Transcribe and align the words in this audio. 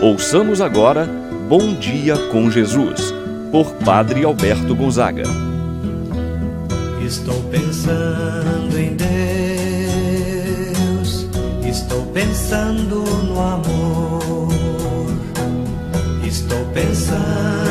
Ouçamos 0.00 0.60
agora 0.60 1.08
Bom 1.48 1.74
Dia 1.74 2.16
com 2.30 2.50
Jesus, 2.50 3.14
por 3.50 3.72
Padre 3.76 4.24
Alberto 4.24 4.74
Gonzaga. 4.74 5.22
Estou 7.04 7.42
pensando 7.44 8.78
em 8.78 8.94
Deus, 10.94 11.26
estou 11.66 12.04
pensando 12.06 13.04
no 13.24 13.40
amor, 13.40 14.52
estou 16.22 16.62
pensando 16.74 17.65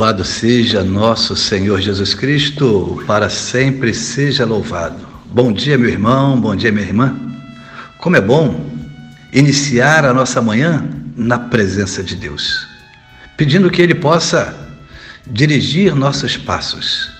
Louvado 0.00 0.24
seja 0.24 0.82
nosso 0.82 1.36
Senhor 1.36 1.78
Jesus 1.78 2.14
Cristo, 2.14 3.04
para 3.06 3.28
sempre 3.28 3.92
seja 3.92 4.46
louvado. 4.46 5.06
Bom 5.26 5.52
dia, 5.52 5.76
meu 5.76 5.90
irmão, 5.90 6.40
bom 6.40 6.56
dia, 6.56 6.72
minha 6.72 6.86
irmã. 6.86 7.14
Como 7.98 8.16
é 8.16 8.20
bom 8.22 8.64
iniciar 9.30 10.06
a 10.06 10.14
nossa 10.14 10.40
manhã 10.40 10.88
na 11.14 11.38
presença 11.38 12.02
de 12.02 12.16
Deus, 12.16 12.66
pedindo 13.36 13.70
que 13.70 13.82
Ele 13.82 13.94
possa 13.94 14.56
dirigir 15.26 15.94
nossos 15.94 16.34
passos, 16.34 17.10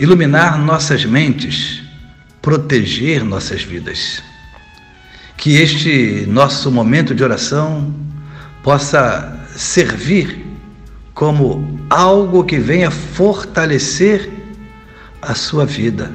iluminar 0.00 0.58
nossas 0.58 1.04
mentes, 1.04 1.82
proteger 2.40 3.22
nossas 3.24 3.62
vidas. 3.62 4.22
Que 5.36 5.56
este 5.56 6.24
nosso 6.26 6.72
momento 6.72 7.14
de 7.14 7.22
oração 7.22 7.94
possa 8.62 9.38
servir 9.54 10.46
como 11.12 11.75
algo 11.88 12.44
que 12.44 12.58
venha 12.58 12.90
fortalecer 12.90 14.30
a 15.22 15.34
sua 15.34 15.64
vida, 15.64 16.12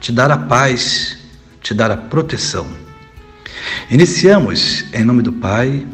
te 0.00 0.12
dar 0.12 0.30
a 0.30 0.38
paz, 0.38 1.18
te 1.60 1.74
dar 1.74 1.90
a 1.90 1.96
proteção. 1.96 2.66
Iniciamos 3.90 4.84
em 4.92 5.04
nome 5.04 5.22
do 5.22 5.32
Pai, 5.32 5.86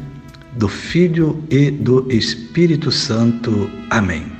do 0.53 0.69
Filho 0.69 1.43
e 1.51 1.71
do 1.71 2.07
Espírito 2.11 2.91
Santo. 2.91 3.71
Amém. 3.91 4.33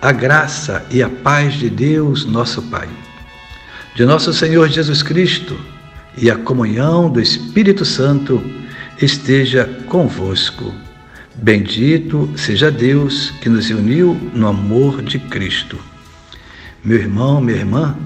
A 0.00 0.12
graça 0.12 0.84
e 0.90 1.02
a 1.02 1.08
paz 1.08 1.54
de 1.54 1.68
Deus, 1.68 2.24
nosso 2.24 2.62
Pai, 2.62 2.88
de 3.94 4.04
nosso 4.04 4.32
Senhor 4.32 4.68
Jesus 4.68 5.02
Cristo 5.02 5.58
e 6.16 6.30
a 6.30 6.36
comunhão 6.36 7.10
do 7.10 7.20
Espírito 7.20 7.84
Santo 7.84 8.42
esteja 9.00 9.64
convosco. 9.86 10.74
Bendito 11.42 12.28
seja 12.36 12.70
Deus 12.70 13.30
que 13.40 13.48
nos 13.48 13.70
uniu 13.70 14.14
no 14.34 14.46
amor 14.46 15.00
de 15.00 15.18
Cristo. 15.18 15.78
Meu 16.84 16.98
irmão, 16.98 17.40
minha 17.40 17.56
irmã, 17.56 17.96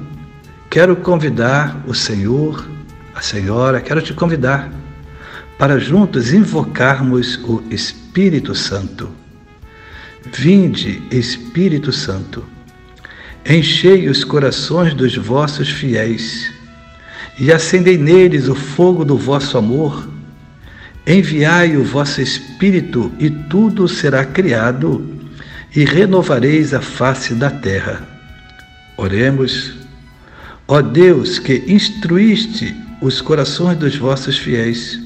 quero 0.70 0.94
convidar 0.94 1.82
o 1.84 1.92
Senhor, 1.92 2.64
a 3.12 3.20
Senhora, 3.20 3.80
quero 3.80 4.00
te 4.00 4.14
convidar 4.14 4.70
para 5.58 5.80
juntos 5.80 6.32
invocarmos 6.32 7.36
o 7.42 7.60
Espírito 7.70 8.54
Santo. 8.54 9.10
Vinde, 10.32 11.02
Espírito 11.10 11.91
Santo, 11.91 12.44
enchei 13.44 14.08
os 14.08 14.22
corações 14.22 14.94
dos 14.94 15.16
vossos 15.16 15.69
fiéis 15.69 16.52
e 17.36 17.52
acendei 17.52 17.98
neles 17.98 18.46
o 18.46 18.54
fogo 18.54 19.04
do 19.04 19.19
vosso 19.19 19.58
amor. 19.58 20.13
Enviai 21.06 21.77
o 21.77 21.84
vosso 21.84 22.22
Espírito 22.22 23.12
e 23.19 23.28
tudo 23.28 23.86
será 23.86 24.24
criado 24.24 25.06
e 25.77 25.84
renovareis 25.84 26.72
a 26.72 26.80
face 26.80 27.34
da 27.34 27.50
terra. 27.50 28.02
Oremos. 28.97 29.75
Ó 30.66 30.80
Deus 30.80 31.38
que 31.38 31.62
instruíste 31.66 32.75
os 33.02 33.20
corações 33.20 33.77
dos 33.77 33.97
vossos 33.97 34.38
fiéis, 34.38 34.98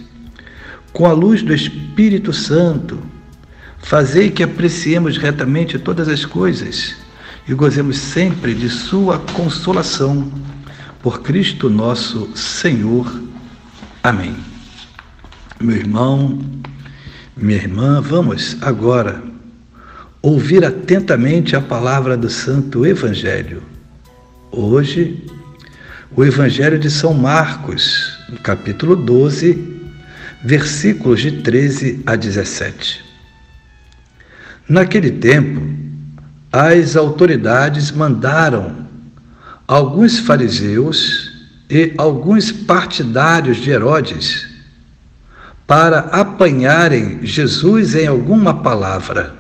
com 0.93 1.05
a 1.07 1.13
luz 1.13 1.43
do 1.43 1.53
Espírito 1.53 2.33
Santo, 2.33 3.03
fazei 3.79 4.31
que 4.31 4.43
apreciemos 4.43 5.19
retamente 5.19 5.79
todas 5.81 6.09
as 6.09 6.25
coisas 6.25 6.95
e 7.49 7.55
gozemos 7.55 7.99
sempre 7.99 8.55
de 8.55 8.69
Sua 8.69 9.19
consolação. 9.19 10.31
Por 11.03 11.23
Cristo 11.23 11.69
nosso 11.71 12.31
Senhor. 12.37 13.21
Amém. 14.03 14.58
Meu 15.61 15.75
irmão, 15.75 16.39
minha 17.37 17.59
irmã, 17.59 18.01
vamos 18.01 18.57
agora 18.61 19.21
ouvir 20.23 20.65
atentamente 20.65 21.57
a 21.57 21.61
palavra 21.61 22.17
do 22.17 22.31
Santo 22.31 22.87
Evangelho. 22.87 23.61
Hoje, 24.53 25.27
o 26.15 26.25
Evangelho 26.25 26.79
de 26.79 26.89
São 26.89 27.13
Marcos, 27.13 28.17
no 28.29 28.39
capítulo 28.39 28.95
12, 28.95 29.83
versículos 30.45 31.23
de 31.23 31.43
13 31.43 32.05
a 32.07 32.15
17. 32.15 33.05
Naquele 34.69 35.11
tempo, 35.11 35.61
as 36.53 36.95
autoridades 36.95 37.91
mandaram 37.91 38.87
alguns 39.67 40.21
fariseus 40.21 41.33
e 41.69 41.95
alguns 41.99 42.53
partidários 42.53 43.57
de 43.57 43.71
Herodes 43.71 44.58
para 45.69 45.99
apanharem 45.99 47.19
Jesus 47.23 47.95
em 47.95 48.07
alguma 48.07 48.55
palavra. 48.63 49.35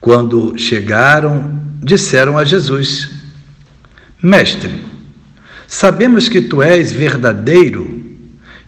Quando 0.00 0.58
chegaram, 0.58 1.62
disseram 1.80 2.36
a 2.36 2.44
Jesus: 2.44 3.08
Mestre, 4.20 4.84
sabemos 5.68 6.28
que 6.28 6.42
tu 6.42 6.60
és 6.60 6.90
verdadeiro 6.90 8.02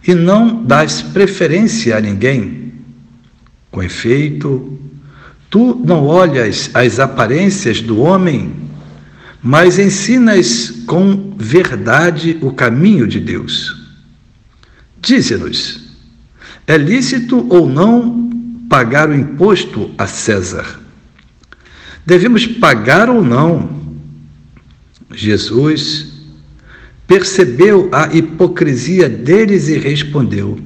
e 0.07 0.15
não 0.15 0.63
dás 0.63 1.01
preferência 1.01 1.97
a 1.97 1.99
ninguém. 1.99 2.73
Com 3.69 3.83
efeito, 3.83 4.79
tu 5.49 5.75
não 5.85 6.05
olhas 6.05 6.71
as 6.73 7.01
aparências 7.01 7.81
do 7.81 7.99
homem, 7.99 8.55
mas 9.43 9.77
ensinas 9.77 10.85
com 10.87 11.35
verdade 11.37 12.37
o 12.41 12.53
caminho 12.53 13.05
de 13.05 13.19
Deus. 13.19 13.75
Dize-nos, 15.01 15.86
é 16.67 16.77
lícito 16.77 17.47
ou 17.49 17.67
não 17.67 18.29
pagar 18.69 19.09
o 19.09 19.15
imposto 19.15 19.89
a 19.97 20.05
César? 20.05 20.81
Devemos 22.05 22.45
pagar 22.45 23.09
ou 23.09 23.23
não? 23.23 23.77
Jesus 25.13 26.11
percebeu 27.07 27.89
a 27.93 28.13
hipocrisia 28.13 29.07
deles 29.07 29.69
e 29.69 29.77
respondeu: 29.77 30.59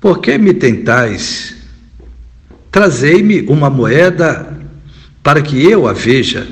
Por 0.00 0.20
que 0.20 0.38
me 0.38 0.54
tentais? 0.54 1.56
Trazei-me 2.70 3.42
uma 3.42 3.68
moeda 3.68 4.56
para 5.22 5.42
que 5.42 5.64
eu 5.68 5.88
a 5.88 5.92
veja. 5.92 6.46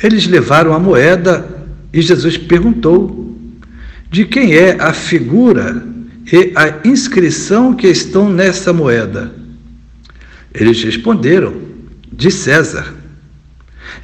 Eles 0.00 0.26
levaram 0.26 0.72
a 0.72 0.78
moeda 0.78 1.66
e 1.92 2.00
Jesus 2.00 2.36
perguntou: 2.36 3.36
De 4.08 4.24
quem 4.24 4.54
é 4.54 4.80
a 4.80 4.92
figura 4.92 5.93
e 6.32 6.52
a 6.54 6.86
inscrição 6.88 7.74
que 7.74 7.86
estão 7.86 8.28
nessa 8.28 8.72
moeda? 8.72 9.34
Eles 10.52 10.82
responderam: 10.82 11.54
De 12.12 12.30
César. 12.30 12.94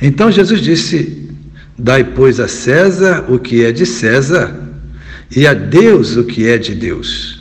Então 0.00 0.30
Jesus 0.30 0.60
disse: 0.60 1.30
Dai, 1.78 2.04
pois, 2.04 2.38
a 2.40 2.48
César 2.48 3.24
o 3.28 3.38
que 3.38 3.64
é 3.64 3.72
de 3.72 3.86
César 3.86 4.68
e 5.34 5.46
a 5.46 5.54
Deus 5.54 6.16
o 6.16 6.24
que 6.24 6.48
é 6.48 6.58
de 6.58 6.74
Deus. 6.74 7.40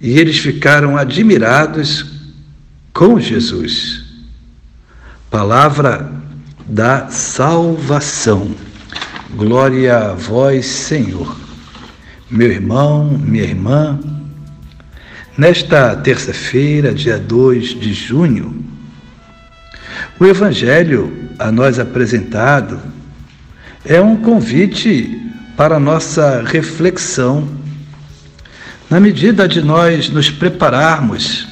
E 0.00 0.18
eles 0.18 0.38
ficaram 0.38 0.96
admirados 0.96 2.06
com 2.92 3.18
Jesus. 3.18 4.04
Palavra 5.30 6.10
da 6.66 7.08
salvação. 7.08 8.54
Glória 9.34 9.98
a 9.98 10.14
vós, 10.14 10.66
Senhor. 10.66 11.47
Meu 12.30 12.52
irmão, 12.52 13.04
minha 13.04 13.42
irmã, 13.42 13.98
nesta 15.36 15.96
terça-feira, 15.96 16.92
dia 16.92 17.18
2 17.18 17.68
de 17.80 17.94
junho, 17.94 18.62
o 20.20 20.26
Evangelho 20.26 21.30
a 21.38 21.50
nós 21.50 21.78
apresentado 21.78 22.82
é 23.82 23.98
um 23.98 24.14
convite 24.14 25.32
para 25.56 25.80
nossa 25.80 26.42
reflexão. 26.42 27.48
Na 28.90 29.00
medida 29.00 29.48
de 29.48 29.62
nós 29.62 30.10
nos 30.10 30.28
prepararmos, 30.28 31.48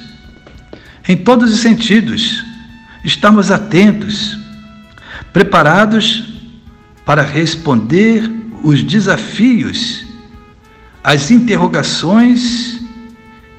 em 1.09 1.17
todos 1.17 1.55
os 1.55 1.61
sentidos, 1.61 2.45
estamos 3.03 3.51
atentos, 3.51 4.39
preparados 5.33 6.35
para 7.07 7.23
responder 7.23 8.31
os 8.63 8.83
desafios, 8.83 10.06
as 11.07 11.31
interrogações 11.31 12.81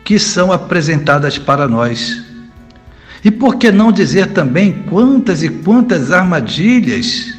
que 0.04 0.20
são 0.20 0.52
apresentadas 0.52 1.38
para 1.38 1.66
nós. 1.66 2.22
E 3.24 3.32
por 3.32 3.56
que 3.56 3.72
não 3.72 3.90
dizer 3.90 4.34
também 4.34 4.84
quantas 4.90 5.42
e 5.42 5.48
quantas 5.48 6.12
armadilhas 6.12 7.38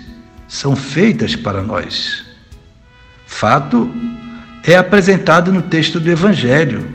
são 0.48 0.74
feitas 0.74 1.36
para 1.36 1.62
nós. 1.62 2.24
Fato 3.26 3.90
é 4.64 4.76
apresentado 4.78 5.52
no 5.52 5.60
texto 5.60 6.00
do 6.00 6.10
Evangelho 6.10 6.88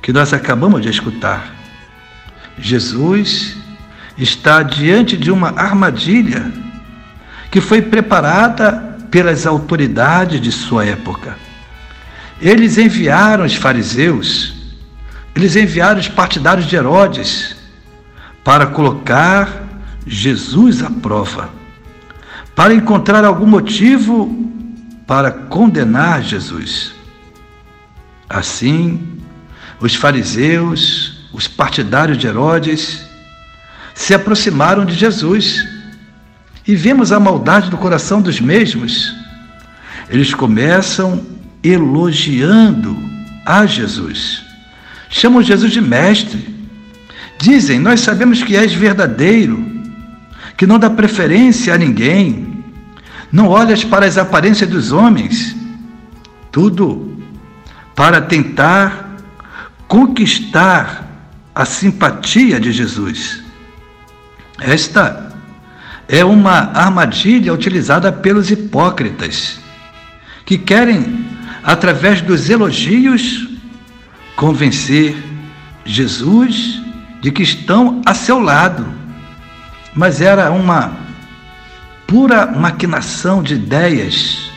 que 0.00 0.10
nós 0.10 0.32
acabamos 0.32 0.80
de 0.80 0.88
escutar. 0.88 1.54
Jesus 2.58 3.58
está 4.16 4.62
diante 4.62 5.18
de 5.18 5.30
uma 5.30 5.50
armadilha 5.50 6.50
que 7.50 7.60
foi 7.60 7.82
preparada 7.82 8.72
pelas 9.10 9.46
autoridades 9.46 10.40
de 10.40 10.50
sua 10.50 10.86
época. 10.86 11.47
Eles 12.40 12.78
enviaram 12.78 13.44
os 13.44 13.54
fariseus, 13.54 14.54
eles 15.34 15.56
enviaram 15.56 15.98
os 15.98 16.08
partidários 16.08 16.66
de 16.66 16.76
Herodes 16.76 17.56
para 18.44 18.66
colocar 18.66 19.66
Jesus 20.06 20.82
à 20.82 20.90
prova, 20.90 21.50
para 22.54 22.72
encontrar 22.74 23.24
algum 23.24 23.46
motivo 23.46 24.48
para 25.06 25.30
condenar 25.30 26.22
Jesus. 26.22 26.92
Assim, 28.28 29.18
os 29.80 29.94
fariseus, 29.94 31.28
os 31.32 31.48
partidários 31.48 32.18
de 32.18 32.26
Herodes, 32.26 33.04
se 33.94 34.14
aproximaram 34.14 34.84
de 34.84 34.94
Jesus 34.94 35.66
e 36.66 36.76
vemos 36.76 37.10
a 37.10 37.18
maldade 37.18 37.70
do 37.70 37.78
coração 37.78 38.20
dos 38.20 38.40
mesmos. 38.40 39.14
Eles 40.08 40.34
começam 40.34 41.37
elogiando 41.62 42.96
a 43.44 43.66
Jesus. 43.66 44.42
Chamam 45.08 45.42
Jesus 45.42 45.72
de 45.72 45.80
mestre. 45.80 46.56
Dizem: 47.40 47.78
Nós 47.78 48.00
sabemos 48.00 48.42
que 48.42 48.56
és 48.56 48.72
verdadeiro, 48.72 49.64
que 50.56 50.66
não 50.66 50.78
dá 50.78 50.90
preferência 50.90 51.74
a 51.74 51.78
ninguém, 51.78 52.64
não 53.30 53.48
olhas 53.48 53.84
para 53.84 54.06
as 54.06 54.18
aparências 54.18 54.68
dos 54.68 54.92
homens. 54.92 55.56
Tudo 56.50 57.16
para 57.94 58.20
tentar 58.20 59.16
conquistar 59.86 61.06
a 61.54 61.64
simpatia 61.64 62.60
de 62.60 62.70
Jesus. 62.70 63.42
Esta 64.60 65.32
é 66.08 66.24
uma 66.24 66.70
armadilha 66.72 67.52
utilizada 67.52 68.12
pelos 68.12 68.50
hipócritas, 68.50 69.58
que 70.46 70.56
querem, 70.56 71.26
através 71.62 72.20
dos 72.20 72.48
elogios, 72.48 73.48
convencer 74.36 75.16
Jesus 75.84 76.80
de 77.20 77.30
que 77.30 77.42
estão 77.42 78.02
a 78.06 78.14
seu 78.14 78.40
lado. 78.40 78.86
Mas 79.94 80.20
era 80.20 80.50
uma 80.50 80.96
pura 82.06 82.46
maquinação 82.46 83.42
de 83.42 83.54
ideias. 83.54 84.50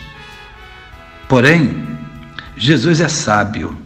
Porém, 1.27 1.88
Jesus 2.56 3.01
é 3.01 3.07
sábio 3.07 3.81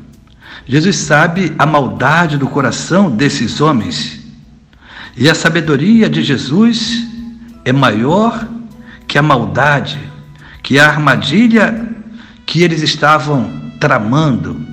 Jesus 0.68 0.98
sabe 0.98 1.54
a 1.60 1.66
maldade 1.66 2.38
do 2.38 2.48
coração 2.48 3.10
desses 3.10 3.62
homens. 3.62 4.20
E 5.16 5.30
a 5.30 5.36
sabedoria 5.36 6.10
de 6.10 6.24
Jesus 6.24 7.06
é 7.64 7.72
maior 7.72 8.48
que 9.08 9.18
a 9.18 9.22
maldade, 9.22 10.00
que 10.64 10.80
a 10.80 10.88
armadilha 10.88 11.85
que 12.45 12.63
eles 12.63 12.81
estavam 12.81 13.71
tramando, 13.80 14.65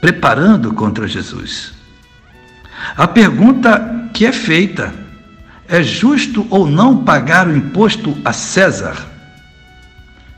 preparando 0.00 0.72
contra 0.72 1.06
Jesus. 1.06 1.72
A 2.96 3.06
pergunta 3.06 4.08
que 4.12 4.24
é 4.26 4.32
feita 4.32 4.92
é 5.68 5.82
justo 5.82 6.46
ou 6.50 6.66
não 6.66 7.04
pagar 7.04 7.46
o 7.46 7.56
imposto 7.56 8.16
a 8.24 8.32
César? 8.32 8.96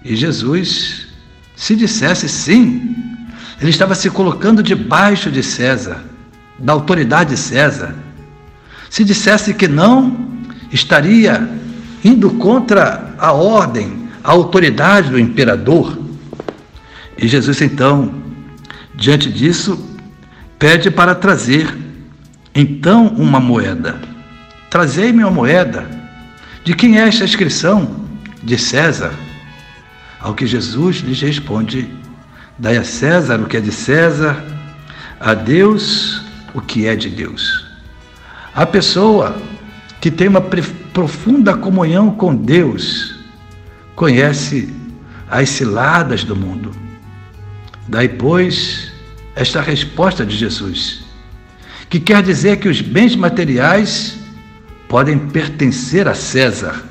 E 0.05 0.17
Jesus, 0.17 1.09
se 1.55 1.77
dissesse 1.77 2.29
sim, 2.29 2.97
ele 3.61 3.71
estava 3.71 3.95
se 3.95 4.11
colocando 4.11 4.63
debaixo 4.63 5.31
de 5.31 5.43
César, 5.43 6.03
da 6.59 6.73
autoridade 6.73 7.31
de 7.31 7.37
César. 7.37 7.95
Se 8.91 9.05
dissesse 9.05 9.55
que 9.55 9.69
não, 9.69 10.29
estaria 10.73 11.49
indo 12.05 12.31
contra 12.33 13.15
a 13.19 13.33
ordem, 13.33 14.09
a 14.25 14.33
autoridade 14.33 15.11
do 15.11 15.19
imperador. 15.19 16.02
E 17.17 17.29
Jesus, 17.29 17.61
então, 17.61 18.15
diante 18.95 19.31
disso, 19.31 19.79
pede 20.59 20.91
para 20.91 21.15
trazer 21.15 21.77
então 22.55 23.09
uma 23.09 23.41
moeda. 23.41 24.01
Trazei-me 24.71 25.23
uma 25.23 25.31
moeda. 25.31 25.89
De 26.65 26.75
quem 26.75 26.99
é 26.99 27.09
esta 27.09 27.25
inscrição? 27.25 28.07
De 28.43 28.57
César. 28.59 29.13
Ao 30.21 30.35
que 30.35 30.47
Jesus 30.47 30.97
lhes 30.97 31.21
responde: 31.21 31.89
Dai 32.59 32.77
a 32.77 32.85
César 32.85 33.41
o 33.41 33.47
que 33.47 33.57
é 33.57 33.61
de 33.61 33.73
César, 33.73 34.43
a 35.19 35.35
Deus 35.35 36.23
o 36.55 36.61
que 36.61 36.87
é 36.87 36.95
de 36.95 37.09
Deus. 37.09 37.67
A 38.55 38.67
pessoa 38.67 39.37
que 40.01 40.11
tem 40.11 40.29
uma 40.29 40.41
profunda 40.93 41.57
comunhão 41.57 42.11
com 42.11 42.35
Deus 42.35 43.17
conhece 43.95 44.73
as 45.31 45.49
ciladas 45.49 46.25
do 46.25 46.37
mundo. 46.37 46.73
Daí, 47.89 48.09
pois, 48.09 48.93
esta 49.35 49.61
resposta 49.61 50.25
de 50.25 50.37
Jesus, 50.37 51.05
que 51.89 52.01
quer 52.01 52.23
dizer 52.23 52.59
que 52.59 52.69
os 52.69 52.81
bens 52.81 53.17
materiais 53.17 54.19
podem 54.89 55.19
pertencer 55.19 56.07
a 56.07 56.15
César, 56.15 56.83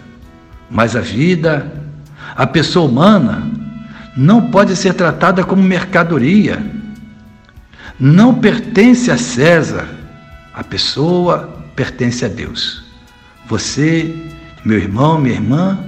mas 0.70 0.96
a 0.96 1.02
vida, 1.02 1.72
a 2.36 2.48
pessoa 2.48 2.90
humana, 2.90 3.50
não 4.16 4.50
pode 4.50 4.76
ser 4.76 4.94
tratada 4.94 5.44
como 5.44 5.62
mercadoria. 5.62 6.64
Não 8.00 8.36
pertence 8.36 9.12
a 9.12 9.18
César. 9.18 9.88
A 10.54 10.64
pessoa 10.64 11.64
pertence 11.76 12.26
a 12.26 12.28
Deus. 12.28 12.84
Você, 13.48 14.14
meu 14.66 14.78
irmão, 14.78 15.20
minha 15.20 15.36
irmã, 15.36 15.80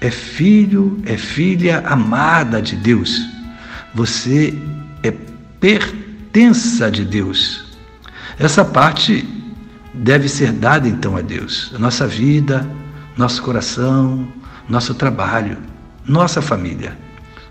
é 0.00 0.10
filho, 0.10 1.00
é 1.04 1.16
filha 1.16 1.82
amada 1.86 2.60
de 2.60 2.76
Deus. 2.76 3.33
Você 3.94 4.58
é 5.02 5.10
pertença 5.60 6.90
de 6.90 7.04
Deus. 7.04 7.64
Essa 8.38 8.64
parte 8.64 9.26
deve 9.94 10.28
ser 10.28 10.52
dada 10.52 10.88
então 10.88 11.16
a 11.16 11.20
Deus. 11.20 11.70
A 11.74 11.78
nossa 11.78 12.06
vida, 12.06 12.68
nosso 13.16 13.42
coração, 13.42 14.26
nosso 14.68 14.94
trabalho, 14.94 15.58
nossa 16.06 16.42
família. 16.42 16.98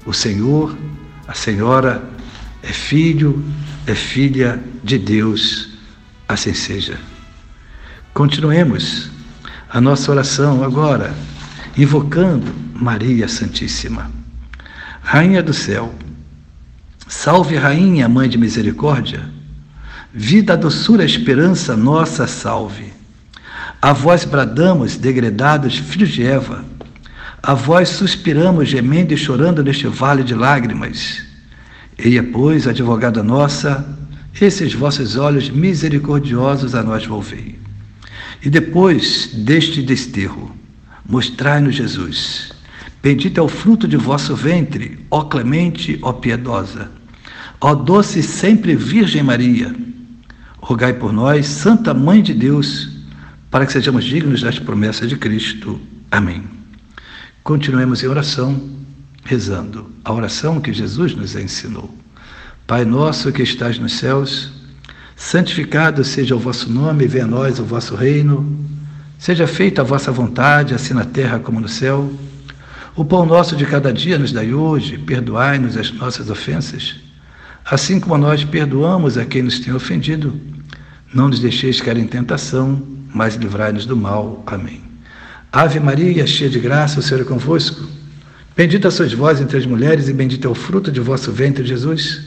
O 0.06 0.14
Senhor, 0.14 0.78
a 1.28 1.34
Senhora 1.34 2.04
é 2.62 2.68
filho, 2.68 3.44
é 3.88 3.96
filha 3.96 4.62
de 4.84 4.98
Deus, 4.98 5.70
assim 6.28 6.54
seja. 6.54 7.00
Continuemos 8.14 9.10
a 9.70 9.80
nossa 9.80 10.12
oração 10.12 10.64
agora, 10.64 11.14
invocando 11.78 12.54
Maria 12.74 13.28
Santíssima. 13.28 14.12
Rainha 15.02 15.42
do 15.42 15.54
céu, 15.54 15.94
salve 17.14 17.56
Rainha, 17.56 18.10
Mãe 18.10 18.28
de 18.28 18.40
Misericórdia, 18.40 19.22
vida, 20.12 20.58
doçura, 20.58 21.06
esperança, 21.06 21.78
nossa 21.78 22.26
salve. 22.26 22.92
A 23.80 23.94
vós 23.94 24.26
bradamos, 24.26 24.98
degredados, 24.98 25.78
filhos 25.78 26.10
de 26.10 26.26
Eva, 26.26 26.66
a 27.42 27.54
vós 27.54 27.90
suspiramos, 27.90 28.68
gemendo 28.68 29.14
e 29.14 29.18
chorando 29.18 29.64
neste 29.64 29.88
vale 29.88 30.24
de 30.24 30.34
lágrimas. 30.34 31.24
Eia, 31.98 32.24
pois, 32.24 32.68
advogada 32.68 33.22
nossa, 33.22 33.88
esses 34.42 34.74
vossos 34.74 35.16
olhos 35.16 35.50
misericordiosos 35.50 36.74
a 36.74 36.82
nós 36.82 37.06
volvei. 37.06 37.58
E 38.42 38.50
depois 38.50 39.30
deste 39.34 39.84
desterro, 39.84 40.52
mostrai-nos 41.08 41.76
Jesus. 41.76 42.52
Bendito 43.02 43.40
é 43.40 43.44
o 43.44 43.48
fruto 43.48 43.88
de 43.88 43.98
vosso 43.98 44.36
ventre, 44.36 45.00
ó 45.12 45.24
clemente, 45.24 46.00
ó 46.02 46.12
piedosa. 46.12 47.03
Ó 47.66 47.74
doce 47.74 48.22
sempre 48.22 48.76
Virgem 48.76 49.24
Maria, 49.24 49.74
rogai 50.58 50.92
por 50.92 51.14
nós, 51.14 51.48
Santa 51.48 51.94
Mãe 51.94 52.22
de 52.22 52.34
Deus, 52.34 52.90
para 53.50 53.66
que 53.66 53.72
sejamos 53.72 54.04
dignos 54.04 54.42
das 54.42 54.60
promessas 54.60 55.08
de 55.08 55.16
Cristo. 55.16 55.80
Amém. 56.12 56.44
Continuemos 57.42 58.04
em 58.04 58.08
oração, 58.08 58.62
rezando 59.24 59.90
a 60.04 60.12
oração 60.12 60.60
que 60.60 60.74
Jesus 60.74 61.16
nos 61.16 61.38
ensinou. 61.38 61.90
Pai 62.68 62.84
nosso 62.84 63.32
que 63.32 63.44
estás 63.44 63.80
nos 63.80 63.94
céus, 63.94 64.52
santificado 65.16 66.04
seja 66.04 66.36
o 66.36 66.40
vosso 66.40 66.70
nome, 66.70 67.08
venha 67.08 67.24
a 67.24 67.28
nós 67.30 67.60
o 67.60 67.64
vosso 67.64 67.96
reino. 67.96 68.60
Seja 69.18 69.48
feita 69.48 69.80
a 69.80 69.86
vossa 69.86 70.12
vontade, 70.12 70.74
assim 70.74 70.94
na 70.94 71.06
terra 71.06 71.40
como 71.40 71.62
no 71.62 71.70
céu. 71.70 72.12
O 72.94 73.06
pão 73.06 73.26
nosso 73.26 73.56
de 73.56 73.66
cada 73.66 73.94
dia 73.94 74.18
nos 74.18 74.34
dai 74.34 74.54
hoje, 74.54 74.98
perdoai-nos 74.98 75.78
as 75.78 75.94
nossas 75.94 76.30
ofensas, 76.30 77.03
assim 77.66 78.00
como 78.00 78.18
nós 78.18 78.44
perdoamos 78.44 79.18
a 79.18 79.26
quem 79.26 79.44
nos 79.44 79.60
tem 79.60 79.74
ofendido. 79.74 80.40
Não 81.14 81.28
nos 81.28 81.40
deixeis 81.40 81.80
cair 81.80 81.98
em 81.98 82.08
tentação, 82.08 82.82
mas 83.14 83.36
livrai-nos 83.36 83.86
do 83.86 83.96
mal. 83.96 84.44
Amém. 84.46 84.82
Ave 85.52 85.80
Maria, 85.80 86.26
cheia 86.26 86.50
de 86.50 86.60
graça, 86.60 87.00
o 87.00 87.04
Senhor 87.04 87.22
é 87.22 87.26
convosco. 87.26 87.88
Bendita 88.56 88.90
sois 88.90 89.14
vós 89.14 89.40
entre 89.40 89.58
as 89.58 89.66
mulheres, 89.66 90.08
e 90.08 90.14
bendito 90.14 90.48
é 90.48 90.50
o 90.50 90.56
fruto 90.56 90.92
de 90.92 91.00
vosso 91.00 91.32
ventre, 91.32 91.64
Jesus. 91.64 92.22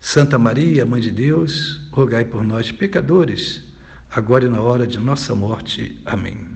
Santa 0.00 0.38
Maria, 0.38 0.84
Mãe 0.84 1.00
de 1.00 1.10
Deus, 1.10 1.80
rogai 1.90 2.24
por 2.24 2.42
nós, 2.42 2.70
pecadores, 2.72 3.62
agora 4.10 4.44
e 4.44 4.48
na 4.48 4.60
hora 4.60 4.86
de 4.86 4.98
nossa 4.98 5.34
morte. 5.34 6.00
Amém. 6.04 6.48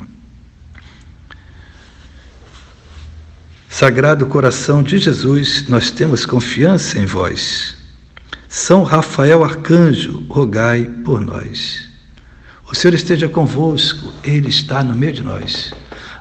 Sagrado 3.68 4.26
coração 4.26 4.82
de 4.82 4.98
Jesus, 4.98 5.68
nós 5.68 5.90
temos 5.90 6.26
confiança 6.26 6.98
em 6.98 7.06
vós. 7.06 7.76
São 8.56 8.84
Rafael 8.84 9.44
Arcanjo, 9.44 10.24
rogai 10.30 10.84
por 11.04 11.20
nós. 11.20 11.90
O 12.66 12.74
Senhor 12.74 12.94
esteja 12.94 13.28
convosco, 13.28 14.10
Ele 14.24 14.48
está 14.48 14.82
no 14.82 14.94
meio 14.94 15.12
de 15.12 15.22
nós. 15.22 15.74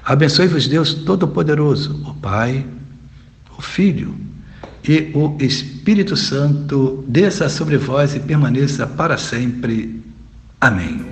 Abençoe-vos 0.03 0.67
Deus 0.67 0.93
Todo-Poderoso, 0.93 1.95
o 2.05 2.13
Pai, 2.15 2.65
o 3.57 3.61
Filho 3.61 4.13
e 4.83 5.13
o 5.15 5.37
Espírito 5.39 6.17
Santo, 6.17 7.05
desça 7.07 7.47
sobre 7.47 7.77
vós 7.77 8.15
e 8.15 8.19
permaneça 8.19 8.85
para 8.85 9.17
sempre. 9.17 10.03
Amém. 10.59 11.05